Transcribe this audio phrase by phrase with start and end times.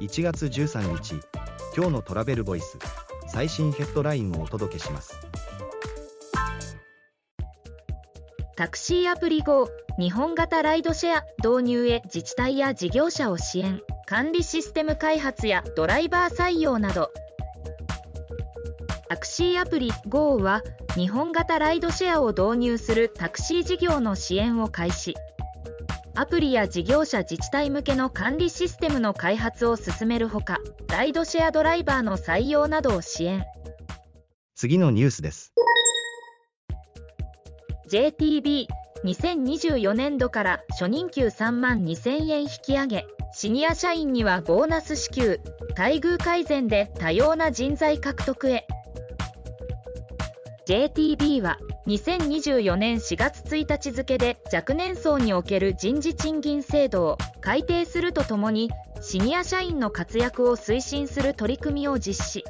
[0.00, 1.20] 1月13日
[1.76, 2.78] 今日のトラベルボイス
[3.28, 5.14] 最新ヘッドラインをお届けします。
[8.56, 9.68] タクシーアプリ GO
[9.98, 17.10] 日本型ライドシェア導入へ自治体や事業者を支援管理システム開発やドライバー採用など。
[19.08, 20.62] タクシーアプリ GO は
[20.94, 25.14] 日本型ライドシェアを導入するタクシー事業の支援を開始。
[26.14, 30.58] アプリや事業者自治体向けの管理システムの開発を進めるほか
[30.88, 33.44] ライドシェアドライバーの採用などを支援。
[34.56, 35.54] 次のニュースです。
[37.90, 45.40] JTB2024 年度から初任給3万2000円引き上げシニア社員にはボーナス支給
[45.76, 48.66] 待遇改善で多様な人材獲得へ
[50.70, 58.70] JTB は2024年4月1日付で若年層における人事賃金制度を改定するとともに
[59.00, 62.44] シニア社員の活躍を推進する取り組みを実施。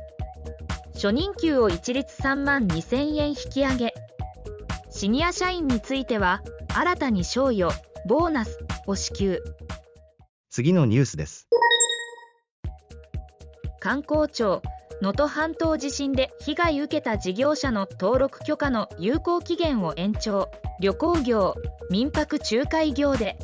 [0.93, 3.95] 初任給を一律3万2000円引き上げ。
[4.91, 6.43] シニア社員については
[6.75, 7.75] 新たに賞与
[8.07, 9.43] ボーナスを支給。
[10.51, 11.49] 次のニュースです。
[13.79, 14.61] 観光庁
[15.01, 20.51] 能登半島地震で被害受けた事業者の登録許可の有効期限を延長。
[20.81, 21.55] 旅行業
[21.91, 23.37] 民泊仲介業で。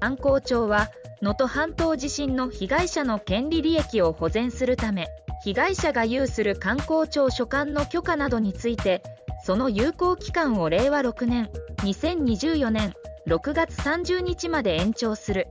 [0.00, 0.90] 観光庁は
[1.22, 5.08] 能登半島地震の被害者の権利利益を保全するため
[5.42, 9.02] 被害者が有する観光庁所管の許可などについて
[9.46, 12.92] その有効期間を令和6年2024年
[13.26, 15.48] 6月30日まで延長する。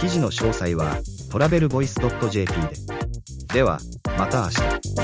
[0.00, 0.98] 記事の詳細は
[1.30, 2.99] トラベルボイス .jp で。
[3.52, 3.80] では
[4.16, 4.99] また明日。